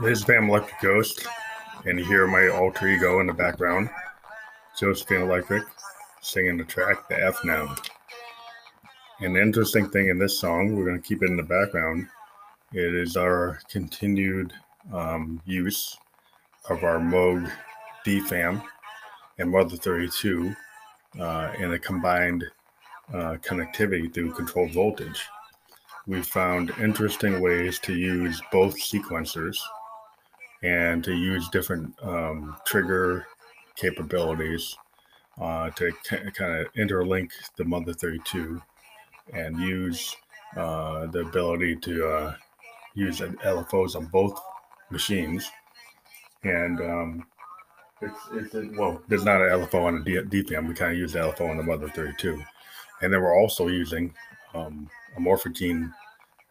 This 0.00 0.24
Van 0.24 0.48
Electric 0.48 0.80
Ghost, 0.82 1.26
and 1.86 1.98
you 1.98 2.04
hear 2.04 2.26
my 2.26 2.48
alter 2.48 2.86
ego 2.86 3.20
in 3.20 3.26
the 3.26 3.32
background, 3.32 3.88
Josephine 4.78 5.22
Electric, 5.22 5.64
singing 6.20 6.58
the 6.58 6.64
track 6.64 7.08
The 7.08 7.24
F 7.24 7.42
Noun. 7.44 7.74
An 9.20 9.36
interesting 9.36 9.88
thing 9.88 10.08
in 10.08 10.18
this 10.18 10.38
song, 10.38 10.76
we're 10.76 10.84
going 10.84 11.00
to 11.00 11.08
keep 11.08 11.22
it 11.22 11.30
in 11.30 11.36
the 11.36 11.42
background, 11.42 12.08
it 12.72 12.94
is 12.94 13.16
our 13.16 13.58
continued 13.70 14.52
um, 14.92 15.40
use 15.46 15.96
of 16.68 16.84
our 16.84 16.98
Moog 16.98 17.50
DFAM 18.04 18.62
and 19.38 19.50
Mother 19.50 19.76
32 19.76 20.54
uh, 21.18 21.52
in 21.58 21.72
a 21.72 21.78
combined 21.78 22.44
uh, 23.14 23.36
connectivity 23.40 24.12
through 24.12 24.32
controlled 24.32 24.72
voltage. 24.72 25.26
We 26.06 26.22
found 26.22 26.70
interesting 26.80 27.40
ways 27.40 27.80
to 27.80 27.92
use 27.94 28.40
both 28.52 28.76
sequencers 28.76 29.58
and 30.62 31.02
to 31.04 31.12
use 31.12 31.48
different 31.48 31.94
um, 32.02 32.56
trigger 32.64 33.26
capabilities 33.74 34.76
uh, 35.40 35.70
to 35.70 35.92
k- 36.04 36.30
kind 36.32 36.60
of 36.60 36.72
interlink 36.74 37.30
the 37.56 37.64
Mother 37.64 37.92
32 37.92 38.62
and 39.32 39.58
use 39.60 40.16
uh, 40.56 41.06
the 41.06 41.20
ability 41.20 41.76
to 41.76 42.08
uh, 42.08 42.34
use 42.94 43.20
LFOs 43.20 43.96
on 43.96 44.06
both 44.06 44.40
machines. 44.90 45.50
And 46.44 46.80
um, 46.80 47.26
it's, 48.00 48.20
it's 48.32 48.54
a, 48.54 48.70
well, 48.78 49.02
there's 49.08 49.24
not 49.24 49.42
an 49.42 49.48
LFO 49.48 49.84
on 49.86 50.04
the 50.04 50.22
D- 50.22 50.42
DFAM. 50.42 50.68
We 50.68 50.74
kind 50.74 50.92
of 50.92 50.98
use 50.98 51.12
the 51.12 51.18
LFO 51.20 51.50
on 51.50 51.56
the 51.56 51.62
Mother 51.62 51.88
32. 51.88 52.42
And 53.02 53.12
then 53.12 53.20
we're 53.20 53.36
also 53.38 53.68
using 53.68 54.14
um, 54.56 54.88
a 55.16 55.20
Morphogene 55.20 55.92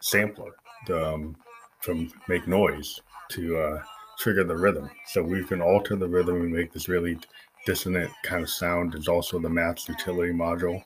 sampler 0.02 0.52
to, 0.88 1.14
um, 1.14 1.36
from 1.82 2.12
Make 2.28 2.48
Noise 2.48 3.02
to 3.30 3.58
uh, 3.58 3.84
trigger 4.18 4.44
the 4.44 4.56
rhythm. 4.56 4.90
So 5.08 5.24
we 5.24 5.44
can 5.44 5.62
alter 5.62 5.96
the 5.96 6.08
rhythm 6.08 6.42
and 6.42 6.54
make 6.54 6.72
this 6.72 6.88
really 6.88 7.18
dissonant 7.66 8.12
kind 8.24 8.44
of 8.44 8.50
sound. 8.50 8.94
There's 8.94 9.08
also 9.08 9.40
the 9.40 9.50
Maths 9.50 9.90
utility 9.90 10.32
module 10.32 10.84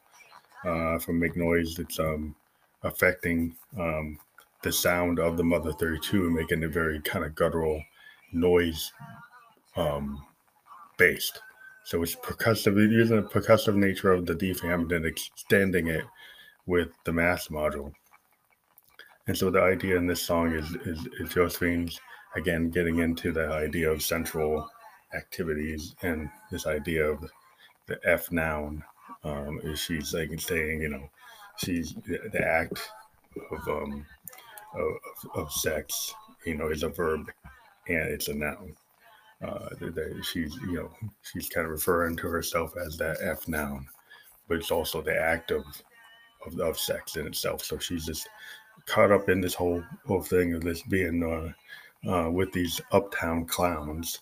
uh, 0.65 0.99
from 0.99 1.19
Make 1.19 1.35
Noise 1.35 1.75
that's 1.75 1.99
um, 1.99 2.35
affecting 2.83 3.55
um, 3.77 4.17
the 4.61 4.71
sound 4.71 5.19
of 5.19 5.37
the 5.37 5.43
Mother 5.43 5.73
32 5.73 6.27
and 6.27 6.35
making 6.35 6.63
it 6.63 6.71
very 6.71 6.99
kind 7.01 7.25
of 7.25 7.35
guttural 7.35 7.81
noise 8.31 8.91
um, 9.75 10.23
based. 10.97 11.41
So 11.85 12.03
it's 12.03 12.15
percussive, 12.15 12.75
using 12.91 13.15
the 13.15 13.23
percussive 13.23 13.75
nature 13.75 14.11
of 14.11 14.25
the 14.25 14.35
DFAM 14.35 14.81
and 14.81 14.89
then 14.89 15.05
extending 15.05 15.87
it 15.87 16.03
with 16.69 16.89
the 17.03 17.11
Maths 17.11 17.47
module. 17.47 17.91
And 19.27 19.35
so 19.35 19.49
the 19.49 19.61
idea 19.61 19.97
in 19.97 20.07
this 20.07 20.21
song 20.21 20.53
is, 20.53 20.69
is, 20.85 21.07
is 21.19 21.33
Josephine's 21.33 21.99
again 22.35 22.69
getting 22.69 22.99
into 22.99 23.31
the 23.31 23.47
idea 23.47 23.91
of 23.91 24.03
central 24.03 24.69
activities 25.15 25.95
and 26.03 26.29
this 26.51 26.67
idea 26.67 27.09
of 27.09 27.19
the 27.87 27.99
F 28.03 28.31
noun. 28.31 28.83
Um, 29.23 29.59
is 29.63 29.79
she's 29.79 30.13
like 30.13 30.39
saying, 30.39 30.81
you 30.83 30.89
know, 30.89 31.09
she's 31.57 31.95
the 32.05 32.45
act 32.45 32.79
of 33.51 33.67
um 33.67 34.05
of, 34.75 34.91
of 35.35 35.51
sex, 35.51 36.13
you 36.45 36.55
know, 36.55 36.69
is 36.69 36.83
a 36.83 36.89
verb 36.89 37.31
and 37.87 38.07
it's 38.09 38.27
a 38.27 38.33
noun. 38.33 38.75
Uh, 39.41 39.69
that 39.79 40.21
she's, 40.23 40.53
you 40.67 40.73
know, 40.73 40.91
she's 41.21 41.49
kind 41.49 41.65
of 41.65 41.71
referring 41.71 42.15
to 42.17 42.27
herself 42.27 42.73
as 42.85 42.97
that 42.97 43.17
F 43.21 43.47
noun, 43.47 43.87
but 44.47 44.57
it's 44.57 44.71
also 44.71 45.01
the 45.01 45.17
act 45.17 45.49
of, 45.51 45.63
of, 46.45 46.59
of 46.59 46.79
sex 46.79 47.15
in 47.17 47.27
itself. 47.27 47.63
So 47.63 47.77
she's 47.77 48.05
just 48.05 48.27
caught 48.85 49.11
up 49.11 49.29
in 49.29 49.41
this 49.41 49.53
whole 49.53 49.83
whole 50.05 50.21
thing 50.21 50.53
of 50.53 50.61
this 50.61 50.81
being 50.83 51.23
uh, 51.23 52.09
uh, 52.09 52.29
with 52.29 52.51
these 52.51 52.81
uptown 52.91 53.45
clowns. 53.45 54.21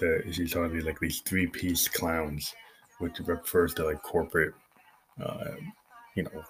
That 0.00 0.24
she's 0.32 0.52
talking 0.52 0.72
these 0.72 0.84
like 0.84 1.00
these 1.00 1.20
three 1.20 1.46
piece 1.46 1.86
clowns, 1.88 2.54
which 2.98 3.20
refers 3.20 3.74
to 3.74 3.84
like 3.84 4.02
corporate, 4.02 4.54
uh, 5.24 5.52
you 6.16 6.24
know, 6.24 6.44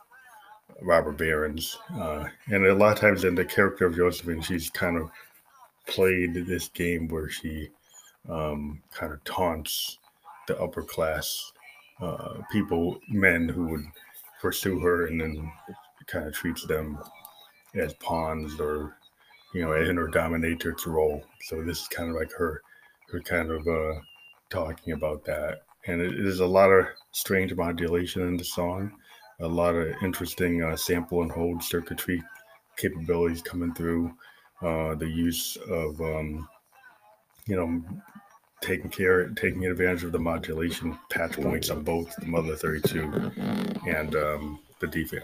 robber 0.80 1.12
barons. 1.12 1.76
Uh, 1.94 2.24
and 2.46 2.64
a 2.66 2.74
lot 2.74 2.94
of 2.94 3.00
times 3.00 3.24
in 3.24 3.34
the 3.34 3.44
character 3.44 3.86
of 3.86 3.96
Josephine, 3.96 4.40
she's 4.40 4.70
kind 4.70 4.96
of 4.96 5.10
played 5.86 6.34
this 6.34 6.68
game 6.68 7.08
where 7.08 7.28
she 7.28 7.68
um, 8.28 8.82
kind 8.92 9.12
of 9.12 9.22
taunts 9.24 9.98
the 10.46 10.58
upper 10.60 10.82
class 10.82 11.52
uh, 12.00 12.40
people, 12.50 12.98
men 13.08 13.48
who 13.48 13.66
would 13.68 13.86
pursue 14.44 14.78
her, 14.78 15.06
and 15.06 15.18
then 15.20 15.50
kind 16.06 16.26
of 16.28 16.34
treats 16.34 16.66
them 16.66 16.98
as 17.74 17.94
pawns 17.94 18.60
or 18.60 18.98
you 19.54 19.62
know, 19.62 19.72
in 19.72 19.96
her 19.96 20.08
dominatrix 20.08 20.84
role. 20.84 21.24
So 21.42 21.62
this 21.62 21.82
is 21.82 21.88
kind 21.88 22.10
of 22.10 22.16
like 22.16 22.32
her, 22.32 22.60
her 23.10 23.20
kind 23.20 23.50
of 23.50 23.66
uh, 23.66 24.00
talking 24.50 24.92
about 24.92 25.24
that. 25.24 25.62
And 25.86 26.02
it 26.02 26.18
is 26.26 26.40
a 26.40 26.46
lot 26.46 26.70
of 26.70 26.86
strange 27.12 27.54
modulation 27.54 28.22
in 28.22 28.36
the 28.36 28.44
song, 28.44 28.92
a 29.40 29.46
lot 29.46 29.76
of 29.76 29.94
interesting 30.02 30.62
uh, 30.62 30.76
sample 30.76 31.22
and 31.22 31.30
hold 31.30 31.62
circuitry 31.62 32.22
capabilities 32.76 33.42
coming 33.42 33.72
through. 33.74 34.12
Uh, 34.60 34.94
the 34.94 35.08
use 35.08 35.56
of, 35.68 36.00
um, 36.00 36.48
you 37.46 37.56
know, 37.56 37.82
taking 38.64 38.90
care, 38.90 39.28
taking 39.28 39.66
advantage 39.66 40.04
of 40.04 40.12
the 40.12 40.18
modulation 40.18 40.98
patch 41.10 41.32
points 41.32 41.68
on 41.68 41.82
both 41.82 42.14
the 42.16 42.26
Mother 42.26 42.56
32 42.56 43.02
and 43.86 44.16
um, 44.16 44.58
the 44.80 44.86
DFAM. 44.86 45.22